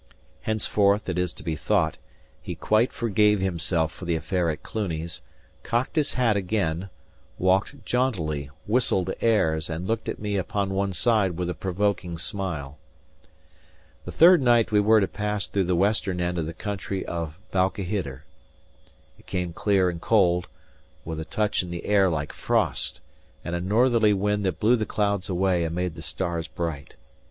Henceforth, 0.41 1.07
it 1.07 1.19
is 1.19 1.31
to 1.33 1.43
be 1.43 1.55
thought, 1.55 1.99
he 2.41 2.55
quite 2.55 2.91
forgave 2.91 3.39
himself 3.39 3.91
for 3.91 4.05
the 4.05 4.15
affair 4.15 4.49
at 4.49 4.63
Cluny's; 4.63 5.21
cocked 5.61 5.95
his 5.95 6.15
hat 6.15 6.35
again, 6.35 6.89
walked 7.37 7.85
jauntily, 7.85 8.49
whistled 8.65 9.13
airs, 9.21 9.69
and 9.69 9.85
looked 9.85 10.09
at 10.09 10.17
me 10.17 10.37
upon 10.37 10.73
one 10.73 10.91
side 10.91 11.37
with 11.37 11.51
a 11.51 11.53
provoking 11.53 12.17
smile. 12.17 12.79
The 14.05 14.11
third 14.11 14.41
night 14.41 14.71
we 14.71 14.79
were 14.79 15.01
to 15.01 15.07
pass 15.07 15.45
through 15.45 15.65
the 15.65 15.75
western 15.75 16.19
end 16.19 16.39
of 16.39 16.47
the 16.47 16.51
country 16.55 17.05
of 17.05 17.37
Balquhidder. 17.51 18.23
It 19.19 19.27
came 19.27 19.53
clear 19.53 19.87
and 19.87 20.01
cold, 20.01 20.47
with 21.05 21.19
a 21.19 21.25
touch 21.25 21.61
in 21.61 21.69
the 21.69 21.85
air 21.85 22.09
like 22.09 22.33
frost, 22.33 23.01
and 23.45 23.55
a 23.55 23.61
northerly 23.61 24.13
wind 24.13 24.47
that 24.47 24.59
blew 24.59 24.75
the 24.75 24.87
clouds 24.87 25.29
away 25.29 25.63
and 25.63 25.75
made 25.75 25.93
the 25.93 26.01
stars 26.01 26.47
bright. 26.47 26.95